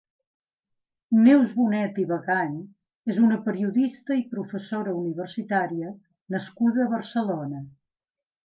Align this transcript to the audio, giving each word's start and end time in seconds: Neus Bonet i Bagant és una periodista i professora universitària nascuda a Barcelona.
Neus 1.25 1.51
Bonet 1.57 1.99
i 2.03 2.05
Bagant 2.11 2.55
és 3.15 3.19
una 3.27 3.39
periodista 3.49 4.19
i 4.23 4.25
professora 4.33 4.97
universitària 5.03 5.95
nascuda 6.37 6.87
a 6.89 6.93
Barcelona. 6.99 7.63